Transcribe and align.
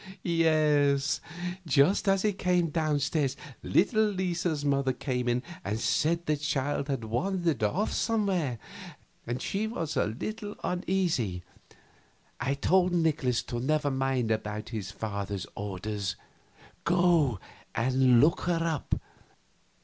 "Yes. 0.23 1.21
Just 1.63 2.07
as 2.09 2.23
he 2.23 2.33
came 2.33 2.71
down 2.71 2.99
stairs 2.99 3.37
little 3.61 4.03
Lisa's 4.03 4.65
mother 4.65 4.93
came 4.93 5.29
in 5.29 5.43
and 5.63 5.79
said 5.79 6.25
the 6.25 6.35
child 6.35 6.87
had 6.87 7.03
wandered 7.03 7.61
off 7.61 7.93
somewhere, 7.93 8.57
and 9.27 9.37
as 9.37 9.43
she 9.43 9.67
was 9.67 9.95
a 9.95 10.05
little 10.07 10.55
uneasy 10.63 11.43
I 12.39 12.55
told 12.55 12.93
Nikolaus 12.93 13.43
to 13.43 13.59
never 13.59 13.91
mind 13.91 14.31
about 14.31 14.69
his 14.69 14.89
father's 14.89 15.45
orders 15.53 16.15
go 16.83 17.39
and 17.75 18.19
look 18.21 18.41
her 18.45 18.63
up.... 18.63 18.99